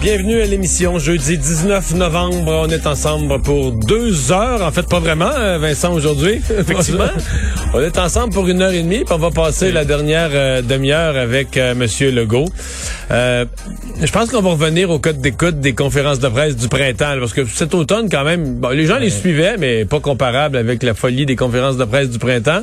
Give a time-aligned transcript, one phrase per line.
[0.00, 2.64] Bienvenue à l'émission jeudi 19 novembre.
[2.66, 4.62] On est ensemble pour deux heures.
[4.62, 6.40] En fait, pas vraiment, hein, Vincent, aujourd'hui.
[6.58, 7.04] Effectivement.
[7.74, 10.62] on est ensemble pour une heure et demie, puis on va passer la dernière euh,
[10.62, 12.46] demi-heure avec euh, Monsieur Legault.
[13.10, 13.44] Euh,
[14.00, 17.34] je pense qu'on va revenir au code d'écoute des conférences de presse du printemps, parce
[17.34, 20.94] que cet automne, quand même, bon, les gens les suivaient, mais pas comparable avec la
[20.94, 22.62] folie des conférences de presse du printemps.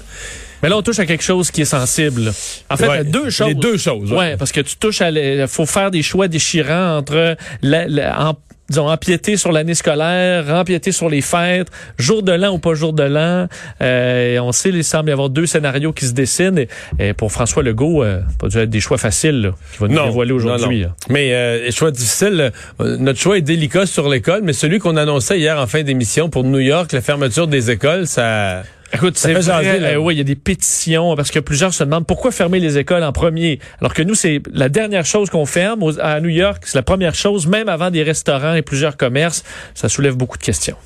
[0.64, 2.32] Mais là, on touche à quelque chose qui est sensible.
[2.70, 3.48] En fait, Ouais, il y a deux choses.
[3.48, 4.18] les deux choses, ouais.
[4.18, 5.10] Ouais, parce que tu touches à...
[5.12, 7.36] Il faut faire des choix déchirants entre...
[7.62, 8.38] La, la- en-
[8.70, 12.92] disons, empiéter sur l'année scolaire, empiéter sur les fêtes, jour de l'an ou pas jour
[12.92, 13.48] de l'an.
[13.82, 16.58] Euh, on sait, il semble y avoir deux scénarios qui se dessinent.
[16.58, 16.68] Et,
[17.00, 20.04] et pour François Legault, euh, pas dû être des choix faciles là, qu'il va nous
[20.08, 20.86] dévoiler aujourd'hui.
[21.10, 22.52] Mais euh, choix difficile.
[22.82, 26.30] euh, notre choix est délicat sur l'école, mais celui qu'on annonçait hier en fin d'émission
[26.30, 28.64] pour New York, la fermeture des écoles, ça.
[28.94, 32.08] Écoute, c'est vrai, euh, oui, il y a des pétitions parce que plusieurs se demandent
[32.08, 35.84] pourquoi fermer les écoles en premier, alors que nous c'est la dernière chose qu'on ferme
[35.84, 39.44] aux- à New York, c'est la première chose, même avant des restaurants et plusieurs commerces.
[39.76, 40.78] Ça soulève beaucoup de questions.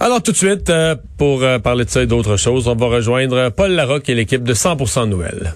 [0.00, 2.86] Alors tout de suite, euh, pour euh, parler de ça et d'autres choses, on va
[2.86, 5.54] rejoindre Paul Larocque et l'équipe de 100% Nouvelles.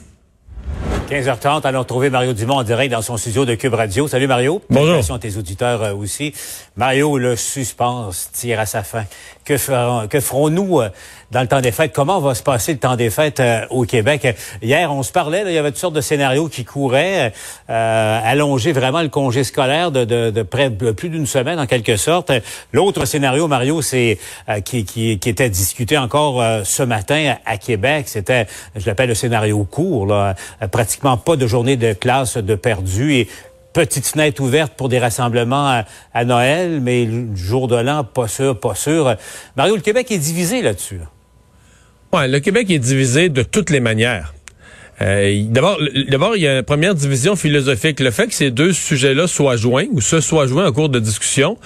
[1.11, 4.06] 15h30, allons retrouver Mario Dumont en direct dans son studio de Cube Radio.
[4.06, 4.62] Salut Mario.
[4.70, 4.86] Bonjour.
[5.02, 6.33] Salutations à tes auditeurs euh, aussi.
[6.77, 9.02] Mario, le suspense tire à sa fin.
[9.44, 10.88] Que, ferons- que ferons-nous euh,
[11.31, 11.92] dans le temps des fêtes?
[11.95, 14.25] Comment va se passer le temps des fêtes euh, au Québec?
[14.25, 17.33] Euh, Hier, on se parlait, là, il y avait toutes sortes de scénarios qui couraient,
[17.69, 21.67] euh, allonger vraiment le congé scolaire de, de, de près de plus d'une semaine en
[21.67, 22.33] quelque sorte.
[22.73, 27.56] L'autre scénario, Mario, c'est euh, qui, qui, qui était discuté encore euh, ce matin à,
[27.58, 28.08] Québec.
[28.08, 32.55] C'était, je l'appelle le scénario court, là, Euh, pratiquement pas de journée de classe de
[32.55, 33.29] perdu et
[33.73, 38.29] petite fenêtre ouverte pour des rassemblements à, à Noël, mais le jour de l'an, pas
[38.29, 39.14] sûr, pas sûr.
[39.57, 41.01] Mario, le Québec est divisé là-dessus.
[42.12, 44.34] Ouais, le Québec est divisé de toutes les manières.
[45.02, 45.78] Euh, D'abord,
[46.08, 48.00] d'abord, il y a une première division philosophique.
[48.00, 50.98] Le fait que ces deux sujets-là soient joints ou se soient joints en cours de
[50.98, 51.56] discussion,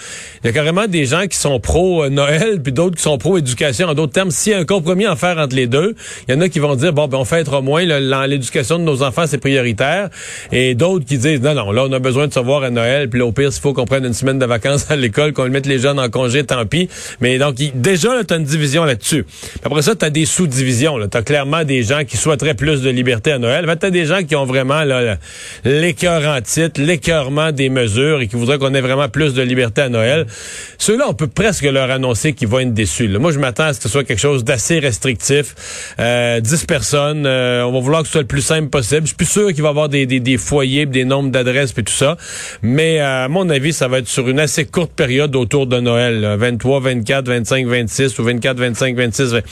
[0.43, 3.89] il y a carrément des gens qui sont pro-Noël, puis d'autres qui sont pro-éducation.
[3.89, 5.95] En d'autres termes, s'il y a un compromis à faire entre les deux,
[6.29, 8.79] il y en a qui vont dire, bon, ben, on fêtera moins, le- l'en- l'éducation
[8.79, 10.11] de nos enfants, c'est prioritaire.
[10.53, 13.11] Et d'autres qui disent, non, non, là, on a besoin de se voir à Noël,
[13.11, 15.49] puis là, au pire, s'il faut qu'on prenne une semaine de vacances à l'école, qu'on
[15.49, 16.89] mette les jeunes en congé, tant pis.
[17.21, 19.25] Mais donc, il- déjà, tu as une division là-dessus.
[19.65, 20.99] Après ça, tu as des sous-divisions.
[21.11, 23.69] Tu as clairement des gens qui souhaiteraient plus de liberté à Noël.
[23.69, 25.19] As des gens qui ont vraiment là,
[25.65, 29.83] l'écœur en titre, l'écœurement des mesures et qui voudraient qu'on ait vraiment plus de liberté
[29.83, 30.27] à Noël.
[30.79, 33.09] Ceux-là, on peut presque leur annoncer qu'ils vont être déçus.
[33.09, 33.19] là.
[33.19, 35.55] Moi, je m'attends à ce que ce soit quelque chose d'assez restrictif.
[35.99, 39.03] Euh, 10 personnes, euh, on va vouloir que ce soit le plus simple possible.
[39.03, 41.75] Je suis plus sûr qu'il va y avoir des, des, des foyers, des nombres d'adresses
[41.77, 42.17] et tout ça.
[42.63, 45.79] Mais euh, à mon avis, ça va être sur une assez courte période autour de
[45.81, 46.21] Noël.
[46.21, 46.37] là.
[46.37, 49.33] 23, 24, 25, 26 ou 24, 25, 26.
[49.33, 49.43] vingt.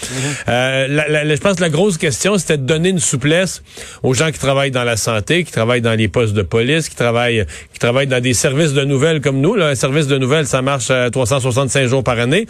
[0.49, 3.62] Euh, la- la- la- je pense que la grosse question, c'était de donner une souplesse
[4.03, 6.97] aux gens qui travaillent dans la santé, qui travaillent dans les postes de police, qui
[6.97, 9.55] travaillent, qui travaillent dans des services de nouvelles comme nous.
[9.55, 9.69] Là.
[9.69, 12.47] Un service de nouvelles, ça marche à 365 jours par année.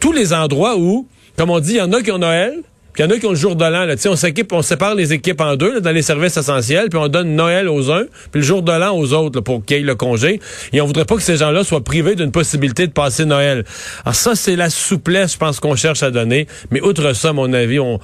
[0.00, 1.06] Tous les endroits où,
[1.36, 2.54] comme on dit, il y en a qui ont Noël,
[2.92, 3.84] puis il y en a qui ont le jour de l'an.
[3.86, 3.94] là.
[4.06, 7.08] On s'équipe, on sépare les équipes en deux là, dans les services essentiels, puis on
[7.08, 9.80] donne Noël aux uns, puis le jour de l'an aux autres là, pour qu'ils aient
[9.80, 10.40] le congé.
[10.74, 13.64] Et on voudrait pas que ces gens-là soient privés d'une possibilité de passer Noël.
[14.04, 16.46] Alors ça, c'est la souplesse, je pense, qu'on cherche à donner.
[16.70, 17.98] Mais outre ça, à mon avis, on,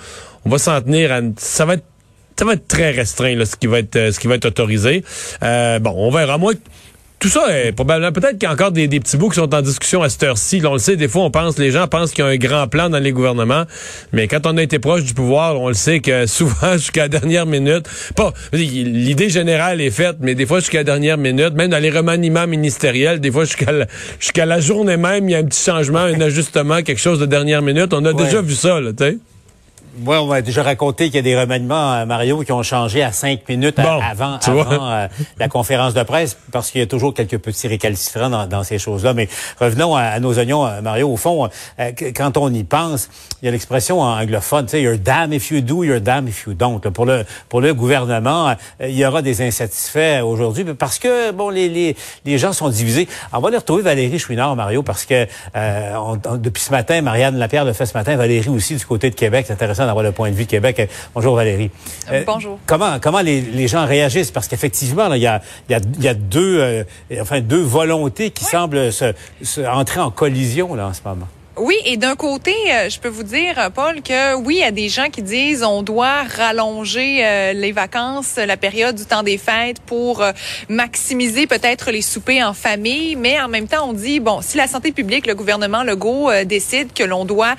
[0.46, 1.20] on va s'en tenir à...
[1.36, 1.84] Ça va être
[2.38, 4.46] ça va être très restreint là, ce qui va être euh, ce qui va être
[4.46, 5.02] autorisé.
[5.42, 6.38] Euh, bon, on verra.
[6.38, 6.52] Moi,
[7.20, 9.52] tout ça est probablement peut-être qu'il y a encore des, des petits bouts qui sont
[9.52, 10.62] en discussion à cette heure-ci.
[10.64, 12.68] On le sait, des fois, on pense, les gens pensent qu'il y a un grand
[12.68, 13.64] plan dans les gouvernements,
[14.12, 17.08] mais quand on a été proche du pouvoir, on le sait que souvent jusqu'à la
[17.08, 21.70] dernière minute, pas l'idée générale est faite, mais des fois jusqu'à la dernière minute, même
[21.70, 23.86] dans les remaniements ministériels, des fois jusqu'à la,
[24.20, 27.26] jusqu'à la journée même, il y a un petit changement, un ajustement, quelque chose de
[27.26, 27.92] dernière minute.
[27.94, 28.24] On a Ouais.
[28.24, 29.18] déjà vu ça, là, tu sais.
[30.04, 33.02] Oui, on m'a déjà raconté qu'il y a des remaniements, euh, Mario, qui ont changé
[33.02, 35.08] à cinq minutes à- avant, avant euh,
[35.38, 38.78] la conférence de presse, parce qu'il y a toujours quelques petits récalcitrants dans, dans ces
[38.78, 39.14] choses-là.
[39.14, 39.28] Mais
[39.60, 41.08] revenons à, à nos oignons, euh, Mario.
[41.10, 41.48] Au fond,
[41.80, 43.08] euh, quand on y pense,
[43.42, 46.28] il y a l'expression en anglophone, tu sais, you're damn if you do, you're damn
[46.28, 46.80] if you don't.
[46.84, 51.48] Là, Pour le, pour le gouvernement, il y aura des insatisfaits aujourd'hui, parce que, bon,
[51.50, 53.08] les, les, les gens sont divisés.
[53.32, 57.00] On va aller retrouver Valérie Chouinard, Mario, parce que euh, on- on- depuis ce matin,
[57.02, 59.44] Marianne Lapierre le fait ce matin, Valérie aussi du côté de Québec.
[59.48, 60.78] C'est intéressant d'avoir le point de vue Québec.
[60.80, 61.70] Euh, Bonjour Valérie.
[62.12, 62.58] Euh, bonjour.
[62.66, 64.30] Comment comment les, les gens réagissent?
[64.30, 66.84] Parce qu'effectivement là, il y a il y a, il y a deux euh,
[67.20, 69.12] enfin deux volontés qui semblent se,
[69.42, 71.28] se entrer en collision là en ce moment.
[71.60, 74.64] Oui, et d'un côté, euh, je peux vous dire, euh, Paul, que oui, il y
[74.64, 79.24] a des gens qui disent on doit rallonger euh, les vacances, la période du temps
[79.24, 80.22] des fêtes pour
[80.68, 84.68] maximiser peut-être les soupers en famille, mais en même temps, on dit, bon, si la
[84.68, 87.54] santé publique, le gouvernement Legault décide que l'on doit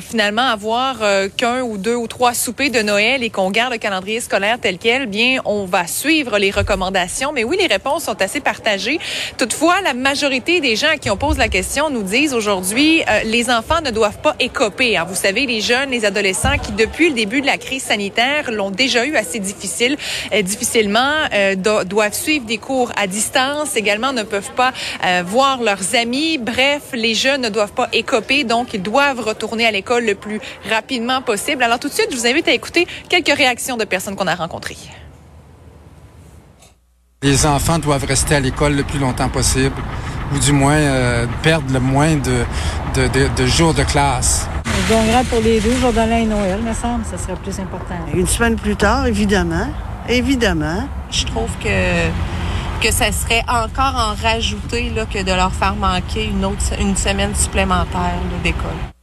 [0.00, 0.98] finalement avoir
[1.36, 4.78] qu'un ou deux ou trois soupers de Noël et qu'on garde le calendrier scolaire tel
[4.78, 7.32] quel, bien, on va suivre les recommandations.
[7.32, 8.98] Mais oui, les réponses sont assez partagées.
[9.38, 13.13] Toutefois, la majorité des gens à qui on pose la question nous disent aujourd'hui, euh,
[13.24, 14.96] les enfants ne doivent pas écoper.
[14.96, 15.04] Hein.
[15.04, 18.70] Vous savez, les jeunes, les adolescents qui, depuis le début de la crise sanitaire, l'ont
[18.70, 19.96] déjà eu assez difficile,
[20.32, 24.72] euh, difficilement, euh, doivent suivre des cours à distance, également ne peuvent pas
[25.24, 26.38] voir leurs amis.
[26.38, 30.40] Bref, les jeunes ne doivent pas écoper, donc ils doivent retourner à l'école le plus
[30.68, 31.62] rapidement possible.
[31.62, 34.34] Alors tout de suite, je vous invite à écouter quelques réactions de personnes qu'on a
[34.34, 34.76] rencontrées.
[37.22, 39.76] Les enfants doivent rester à l'école le plus longtemps possible
[40.32, 42.44] ou du moins euh, perdre le moins de,
[42.94, 44.48] de, de, jours de classe.
[44.64, 47.94] Je pour les deux, jours de l'an et Noël, me semble, ça serait plus important.
[48.12, 49.68] Une semaine plus tard, évidemment.
[50.08, 50.86] Évidemment.
[51.10, 52.08] Je trouve que
[52.82, 56.96] que ça serait encore en rajouter là, que de leur faire manquer une autre une
[56.96, 58.93] semaine supplémentaire d'école.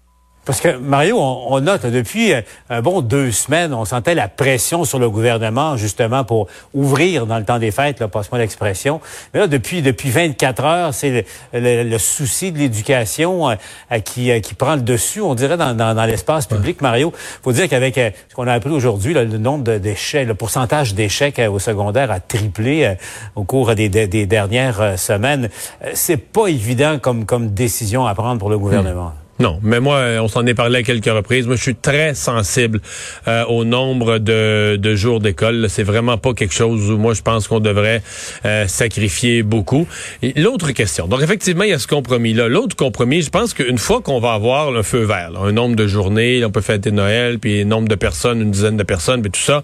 [0.43, 2.41] Parce que, Mario, on, note depuis euh,
[2.71, 7.37] un bon deux semaines, on sentait la pression sur le gouvernement, justement, pour ouvrir dans
[7.37, 9.01] le temps des fêtes, passe-moi l'expression.
[9.33, 13.55] Mais là, depuis, depuis 24 heures, c'est le, souci de l'éducation euh,
[14.03, 16.81] qui, euh, qui prend le dessus, on dirait, dans, dans, l'espace public.
[16.81, 21.39] Mario, faut dire qu'avec ce qu'on a appris aujourd'hui, le nombre d'échecs, le pourcentage d'échecs
[21.39, 22.95] au secondaire a triplé
[23.35, 25.49] au cours des, des, dernières semaines.
[25.93, 29.13] c'est pas évident comme, comme décision à prendre pour le gouvernement.
[29.41, 31.47] Non, mais moi, on s'en est parlé à quelques reprises.
[31.47, 32.79] Moi, je suis très sensible
[33.27, 35.65] euh, au nombre de, jours d'école.
[35.67, 38.03] C'est vraiment pas quelque chose où moi, je pense qu'on devrait
[38.45, 39.87] euh, sacrifier beaucoup.
[40.35, 41.07] L'autre question.
[41.07, 42.49] Donc, effectivement, il y a ce compromis-là.
[42.49, 45.87] L'autre compromis, je pense qu'une fois qu'on va avoir le feu vert, un nombre de
[45.87, 49.31] journées, on peut fêter Noël, puis un nombre de personnes, une dizaine de personnes, puis
[49.31, 49.63] tout ça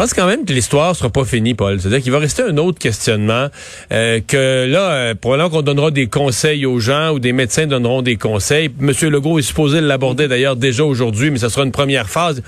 [0.00, 1.78] pense quand même que l'histoire sera pas finie, Paul.
[1.78, 3.48] C'est-à-dire qu'il va rester un autre questionnement
[3.92, 8.00] euh, que là, euh, probablement qu'on donnera des conseils aux gens ou des médecins donneront
[8.00, 8.70] des conseils.
[8.78, 12.42] Monsieur Legault est supposé l'aborder d'ailleurs déjà aujourd'hui, mais ce sera une première phase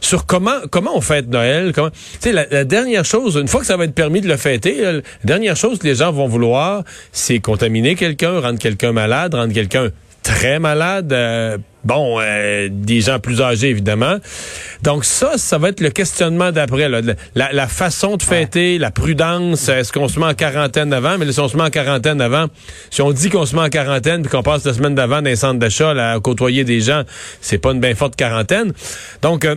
[0.00, 1.70] sur comment comment on fête Noël.
[1.72, 4.36] Comment, tu sais, la, dernière chose, une fois que ça va être permis de le
[4.36, 6.82] fêter, la dernière chose que les gens vont vouloir,
[7.12, 9.90] c'est contaminer quelqu'un, rendre quelqu'un malade, rendre quelqu'un
[10.26, 11.12] très malade.
[11.12, 14.16] Euh, bon, euh, des gens plus âgés, évidemment.
[14.82, 16.88] Donc ça, ça va être le questionnement d'après.
[16.88, 19.68] La, la, façon de fêter, la prudence.
[19.68, 21.16] Est-ce qu'on se met en quarantaine avant?
[21.16, 22.46] Mais si on se met en quarantaine avant,
[22.90, 25.30] si on dit qu'on se met en quarantaine puis qu'on passe la semaine d'avant dans
[25.30, 27.02] les centres d'achat à côtoyer des gens,
[27.40, 28.72] c'est pas une bien forte quarantaine.
[29.22, 29.44] Donc...
[29.44, 29.54] Euh,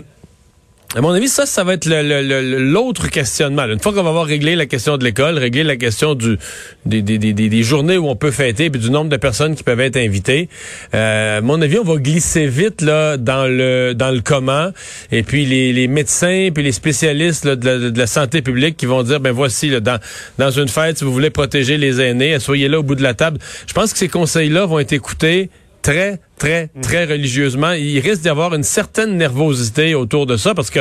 [0.96, 3.66] à mon avis, ça, ça va être l'autre questionnement.
[3.66, 6.40] Une fois qu'on va avoir réglé la question de l'école, réglé la question du,
[6.88, 9.62] des, des, des, des, journées où on peut fêter, puis du nombre de personnes qui
[9.62, 10.50] peuvent être invitées,
[10.96, 14.72] euh, à mon avis, on va glisser vite là dans le dans le comment.
[15.12, 19.20] Et puis les, les médecins, puis les spécialistes de, la, santé publique qui vont dire,
[19.20, 20.00] ben voici, là, dans,
[20.40, 23.14] dans une fête, si vous voulez protéger les aînés, soyez là au bout de la
[23.14, 23.38] table.
[23.68, 27.72] Je pense que ces conseils-là vont être écoutés très, très, très religieusement.
[27.72, 30.80] Il risque d'y avoir une certaine nervosité autour de ça parce que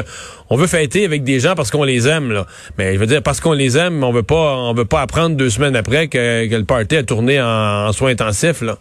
[0.51, 2.47] on veut fêter avec des gens parce qu'on les aime, là.
[2.79, 5.37] Mais je veux dire, parce qu'on les aime, on veut pas, on veut pas apprendre
[5.37, 7.47] deux semaines après que, que le party a tourné en,
[7.89, 8.79] en soins intensifs, là.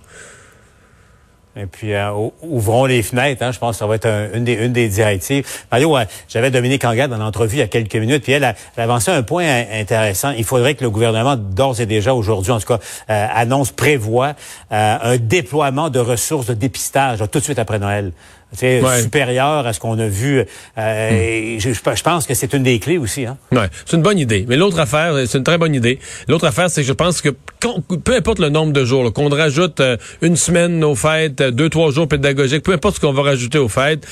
[1.60, 2.12] Et puis, euh,
[2.42, 3.44] ouvrons les fenêtres.
[3.44, 5.46] Hein, je pense que ça va être une, des, une des directives.
[5.72, 5.98] Mario,
[6.30, 9.24] j'avais Dominique Anglade dans l'entrevue il y a quelques minutes, puis elle a, avancé un
[9.24, 10.32] point intéressant.
[10.32, 14.36] Il faudrait que le gouvernement, d'ores et déjà aujourd'hui, en tout cas, euh, annonce, prévoit
[14.72, 18.12] euh, un déploiement de ressources de dépistage tout de suite après Noël
[18.54, 20.44] c'est supérieur à ce qu'on a vu.
[20.78, 23.26] Euh, je, je, pense que c'est une des clés aussi.
[23.26, 23.38] Hein?
[23.52, 24.46] Ouais, c'est une bonne idée.
[24.48, 26.00] Mais l'autre affaire, c'est une très bonne idée.
[26.28, 29.80] L'autre affaire, c'est que je pense que peu importe le nombre de jours, qu'on rajoute
[29.82, 33.24] euh, une semaine aux fêtes, euh, deux, trois jours pédagogiques, peu importe ce qu'on va
[33.24, 34.08] rajouter aux fêtes,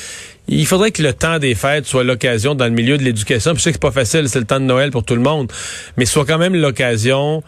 [0.47, 3.53] il faudrait que le temps des fêtes soit l'occasion dans le milieu de l'éducation.
[3.55, 5.51] je sais que c'est pas facile, c'est le temps de Noël pour tout le monde,
[5.97, 7.41] mais soit quand même l'occasion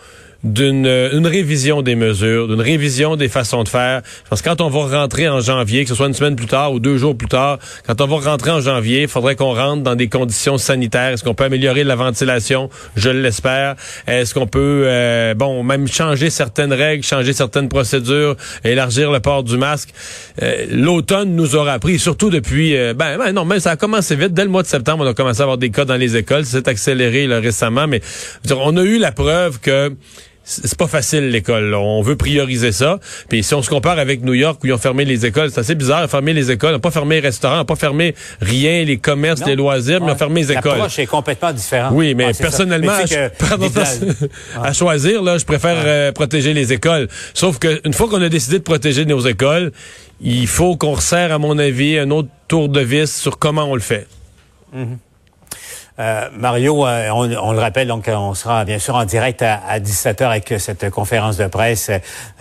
[0.43, 4.01] d'une une révision des mesures, d'une révision des façons de faire.
[4.29, 6.73] Parce que quand on va rentrer en janvier, que ce soit une semaine plus tard
[6.73, 9.83] ou deux jours plus tard, quand on va rentrer en janvier, il faudrait qu'on rentre
[9.83, 11.13] dans des conditions sanitaires.
[11.13, 12.69] Est-ce qu'on peut améliorer la ventilation?
[12.95, 13.75] Je l'espère.
[14.07, 19.43] Est-ce qu'on peut, euh, bon, même changer certaines règles, changer certaines procédures, élargir le port
[19.43, 19.89] du masque?
[20.41, 24.15] Euh, l'automne nous aura appris, surtout depuis, euh, ben, ben, non, mais ça a commencé
[24.15, 24.33] vite.
[24.33, 26.45] Dès le mois de septembre, on a commencé à avoir des cas dans les écoles.
[26.45, 28.01] C'est accéléré là, récemment, mais
[28.51, 29.91] on a eu la preuve que
[30.47, 31.73] c'est pas facile l'école.
[31.73, 32.99] On veut prioriser ça.
[33.27, 35.59] Puis si on se compare avec New York où ils ont fermé les écoles, c'est
[35.59, 36.01] assez bizarre.
[36.01, 38.15] Ils ont fermé les écoles, ils n'ont pas fermé les restaurants, ils n'ont pas fermé
[38.39, 40.71] rien, les commerces, les loisirs, mais ils ont fermé les écoles.
[40.71, 41.91] L'approche est complètement différente.
[41.93, 42.93] Oui, mais personnellement,
[44.63, 47.09] à, choisir, là, je préfère euh, protéger les écoles.
[47.33, 49.73] Sauf qu'une fois qu'on a décidé de protéger nos écoles,
[50.21, 53.75] il faut qu'on resserre, à mon avis, un autre tour de vis sur comment on
[53.75, 54.07] le fait.
[54.73, 54.97] Mm-hmm.
[55.99, 60.23] Euh, Mario, euh, on, le rappelle, donc on sera bien sûr en direct à, 17h
[60.25, 61.89] avec cette conférence de presse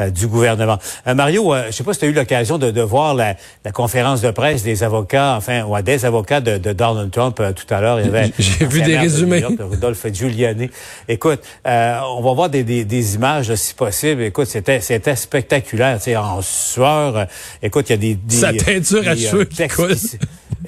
[0.01, 0.79] euh, du gouvernement.
[1.07, 3.35] Mario, je sais pas si tu as eu l'occasion de, voir la,
[3.73, 7.99] conférence de presse des avocats, enfin, ou des avocats de, Donald Trump tout à l'heure.
[8.39, 9.41] J'ai vu des résumés.
[9.41, 10.71] De Giuliani.
[11.09, 14.23] Écoute, on va voir des, images si possible.
[14.23, 17.27] Écoute, c'était c'était spectaculaire, tu sais, en sueur.
[17.63, 19.63] Écoute, il y a des, des sa teinture à cheveux qui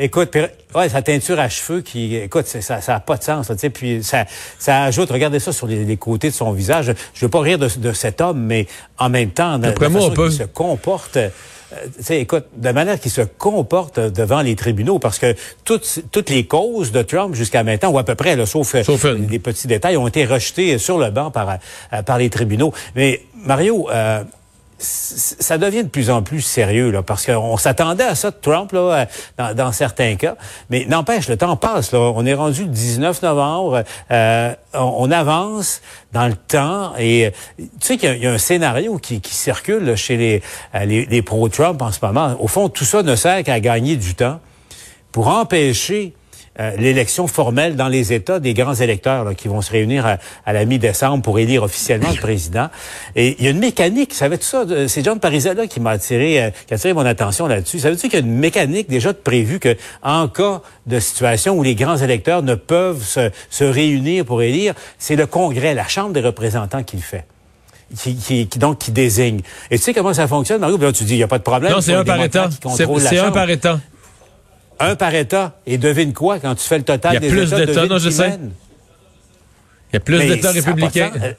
[0.01, 0.37] Écoute,
[0.75, 3.71] ouais, sa teinture à cheveux qui, écoute, ça, ça a pas de sens, tu sais.
[3.71, 4.25] Puis ça,
[4.59, 6.93] ça ajoute, regardez ça sur les, côtés de son visage.
[7.15, 8.67] Je veux pas rire de, cet homme, mais
[8.99, 11.17] en même temps, de, la façon se comporte.
[11.17, 15.35] Euh, tu sais, écoute, de manière qu'il se comporte devant les tribunaux, parce que
[15.65, 18.83] toutes, toutes les causes de Trump jusqu'à maintenant, ou à peu près, là, sauf, euh,
[18.83, 21.59] sauf des petits détails, ont été rejetées sur le banc par,
[21.93, 22.73] euh, par les tribunaux.
[22.95, 23.89] Mais Mario,
[24.79, 28.71] ça devient de plus en plus sérieux, là, parce qu'on s'attendait à ça de Trump,
[28.73, 29.07] là,
[29.37, 30.37] dans, dans certains cas.
[30.71, 31.99] Mais n'empêche, le temps passe, là.
[31.99, 35.81] On est rendu le 19 novembre, euh, on, avance
[36.13, 40.43] dans le temps, et tu sais qu'il y, a un scénario qui, circule chez
[40.75, 42.37] euh, les, les pro-Trump en ce moment.
[42.39, 44.41] Au fond, tout ça ne sert qu'à gagner du temps
[45.13, 46.15] pour empêcher
[46.61, 50.65] euh, l'élection formelle dans les États des grands électeurs qui vont se réunir à, la
[50.65, 52.69] mi-décembre pour élire officiellement le président.
[53.15, 54.65] Et il y a une mécanique, savais tout ça?
[54.89, 57.79] C'est John Parizella qui m'a attiré, euh, qui a attiré mon attention là-dessus.
[57.79, 61.63] Savais-tu qu'il y a une mécanique déjà de prévue que, en cas de situation où
[61.63, 66.13] les grands électeurs ne peuvent se, se réunir pour élire, c'est le Congrès, la Chambre
[66.13, 67.25] des représentants qui le fait.
[67.97, 69.41] Qui, qui, donc qui désigne.
[69.71, 70.77] Et tu sais comment ça fonctionne, Mario?
[70.93, 71.73] tu dis, il n'y a pas de problème.
[71.73, 72.51] Non, c'est un par État.
[72.77, 73.81] C'est un par État
[74.81, 75.59] un par État.
[75.67, 77.35] Et devine quoi, quand tu fais le total des États...
[77.35, 78.39] Il y a plus d'États, non, je sais.
[79.91, 81.13] Il y a plus d'États républicains.
[81.23, 81.33] Euh,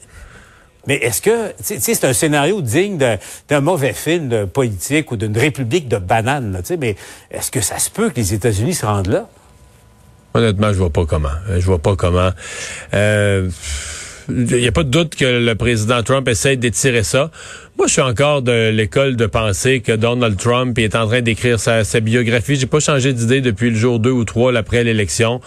[0.87, 2.97] mais est-ce que, tu sais, c'est un scénario digne
[3.47, 6.95] d'un mauvais film politique ou d'une république de bananes, tu sais, mais
[7.29, 9.27] est-ce que ça se peut que les États-Unis se rendent là?
[10.33, 11.29] Honnêtement, je vois pas comment.
[11.49, 12.31] Je vois pas comment.
[12.93, 13.49] Euh,
[14.29, 17.31] il n'y a pas de doute que le président Trump essaie d'étirer ça.
[17.79, 21.61] Moi, je suis encore de l'école de penser que Donald Trump est en train d'écrire
[21.61, 22.57] sa, sa, biographie.
[22.57, 25.39] J'ai pas changé d'idée depuis le jour 2 ou 3 après l'élection.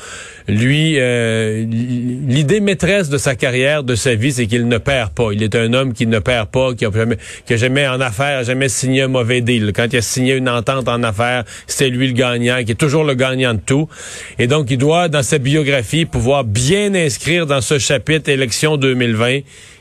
[0.49, 5.35] Lui, euh, l'idée maîtresse de sa carrière, de sa vie, c'est qu'il ne perd pas.
[5.35, 8.01] Il est un homme qui ne perd pas, qui a jamais, qui a jamais en
[8.01, 9.75] affaires, jamais signé un mauvais deal.
[9.77, 13.05] Quand il a signé une entente en affaires, c'est lui le gagnant, qui est toujours
[13.05, 13.91] le gagnant de tout.
[14.39, 19.41] Et donc, il doit, dans sa biographie, pouvoir bien inscrire dans ce chapitre élection 2020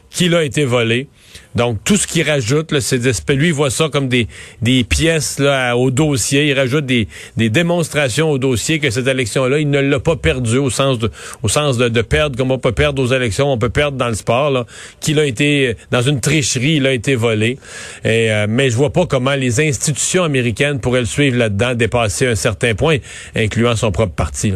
[0.10, 1.08] qu'il a été volé.
[1.55, 4.27] Donc, tout ce qu'il rajoute, c'est lui, il voit ça comme des,
[4.61, 5.41] des pièces
[5.75, 6.47] au dossier.
[6.47, 7.07] Il rajoute des,
[7.38, 12.01] des démonstrations au dossier que cette élection-là, il ne l'a pas perdu au sens de,
[12.01, 14.65] perdre comme on peut perdre aux élections, on peut perdre dans le sport,
[15.00, 17.57] qu'il a été dans une tricherie, il a été volé.
[18.05, 22.35] Euh, mais je vois pas comment les institutions américaines pourraient le suivre là-dedans, dépasser un
[22.35, 22.97] certain point,
[23.35, 24.53] incluant son propre parti.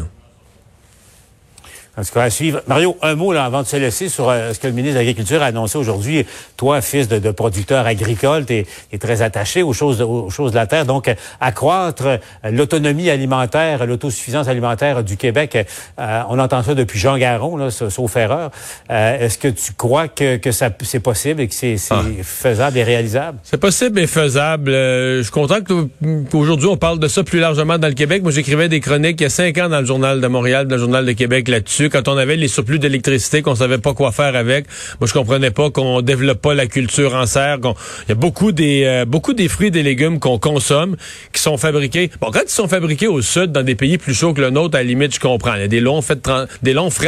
[1.98, 2.62] En tout cas, à suivre.
[2.68, 5.00] Mario, un mot là, avant de se laisser sur euh, ce que le ministre de
[5.00, 6.26] l'Agriculture a annoncé aujourd'hui.
[6.58, 10.58] Toi, fils de, de producteur agricole, tu es, très attaché aux choses, aux choses de
[10.58, 10.86] la terre.
[10.86, 12.18] Donc, accroître euh,
[12.52, 15.58] l'autonomie alimentaire, l'autosuffisance alimentaire du Québec,
[16.00, 18.52] euh, on entend ça depuis Jean Garon, là, sauf erreur.
[18.90, 22.02] Est-ce que tu crois que, c'est possible et que c'est ah.
[22.24, 23.38] faisable et réalisable?
[23.44, 24.72] C'est possible et faisable.
[24.72, 28.22] je suis content qu'aujourd'hui, on parle de ça plus largement dans le Québec.
[28.22, 30.76] Moi, j'écrivais des chroniques il y a cinq ans dans le Journal de Montréal, dans
[30.76, 34.12] le Journal de Québec là-dessus quand on avait les surplus d'électricité, qu'on savait pas quoi
[34.12, 34.66] faire avec.
[35.00, 37.58] Moi, je comprenais pas qu'on développe pas la culture en serre.
[37.64, 40.96] Il y a beaucoup des euh, beaucoup des fruits et des légumes qu'on consomme
[41.34, 42.12] qui sont fabriqués.
[42.22, 44.76] Bon, quand ils sont fabriqués au sud, dans des pays plus chauds que le nôtre,
[44.76, 45.56] à la limite, je comprends.
[45.56, 46.16] Il y a des longs, frais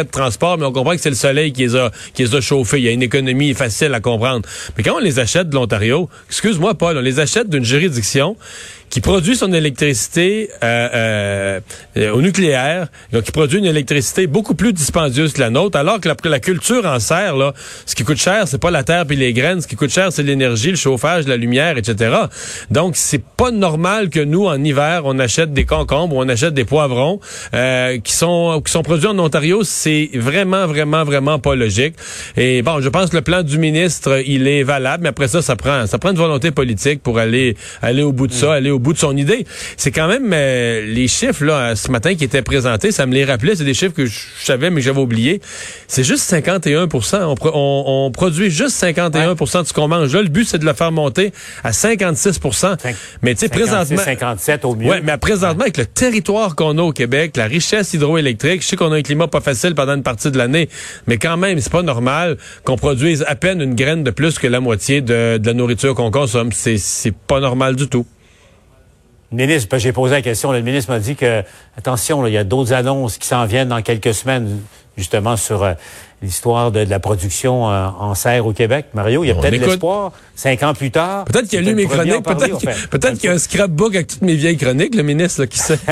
[0.04, 2.42] de transport, mais on comprend que c'est le soleil qui les a qui les a
[2.42, 2.80] chauffés.
[2.80, 4.48] Il y a une économie facile à comprendre.
[4.78, 8.36] Mais quand on les achète de l'Ontario, excuse-moi, Paul, on les achète d'une juridiction
[8.90, 11.60] qui produit son électricité euh,
[11.98, 16.00] euh, au nucléaire, donc qui produit une électricité beaucoup plus dispendieuse que la nôtre, alors
[16.00, 17.54] que la, la culture en serre, là,
[17.86, 20.12] ce qui coûte cher, c'est pas la terre puis les graines, ce qui coûte cher,
[20.12, 22.16] c'est l'énergie, le chauffage, la lumière, etc.
[22.72, 26.54] Donc, c'est pas normal que nous, en hiver, on achète des concombres ou on achète
[26.54, 27.20] des poivrons
[27.54, 29.64] euh, qui sont qui sont produits en Ontario.
[29.64, 31.96] C'est vraiment, vraiment, vraiment pas logique.
[32.36, 35.42] Et bon, je pense que le plan du ministre, il est valable, mais après ça,
[35.42, 38.72] ça prend ça prend une volonté politique pour aller aller au bout de ça, aller
[38.72, 39.46] au au bout de son idée.
[39.76, 43.26] C'est quand même euh, les chiffres là ce matin qui étaient présentés, ça me les
[43.26, 45.42] rappelait, c'est des chiffres que je savais mais que j'avais oublié.
[45.88, 50.14] C'est juste 51 on, on, produit juste 51 de ce qu'on mange.
[50.14, 52.40] Là, le but c'est de le faire monter à 56
[53.22, 54.90] Mais tu sais présentement 57 au mieux.
[54.90, 58.76] Ouais, mais présentement avec le territoire qu'on a au Québec, la richesse hydroélectrique, je sais
[58.76, 60.70] qu'on a un climat pas facile pendant une partie de l'année,
[61.08, 64.48] mais quand même, c'est pas normal qu'on produise à peine une graine de plus que
[64.48, 66.52] la moitié de, la nourriture qu'on consomme.
[66.52, 68.06] C'est pas normal du tout.
[69.32, 70.52] Ministre, j'ai posé la question.
[70.52, 71.44] Le ministre m'a dit que,
[71.78, 74.60] attention, il y a d'autres annonces qui s'en viennent dans quelques semaines,
[74.98, 75.74] justement, sur euh,
[76.22, 78.88] l'histoire de, la production euh, en serre au Québec.
[78.94, 81.26] Mario, il y a peut-être l'espoir, cinq ans plus tard.
[81.26, 82.24] Peut-être qu'il a lu mes chroniques.
[82.24, 85.80] Peut-être, qu'il y a un scrapbook avec toutes mes vieilles chroniques, le ministre, qui sait.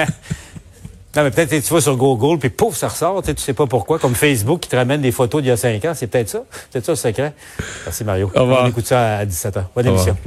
[1.15, 3.67] Non, mais peut-être tu vas sur Google, puis pouf, ça ressort, tu sais, sais pas
[3.67, 5.93] pourquoi, comme Facebook qui te ramène des photos d'il y a cinq ans.
[5.95, 6.43] C'est peut-être ça.
[6.51, 7.33] C'est peut-être ça le secret.
[7.85, 8.29] Merci Mario.
[8.35, 8.65] Au revoir.
[8.65, 9.63] On écoute ça à 17h.
[9.73, 10.17] Bonne émission.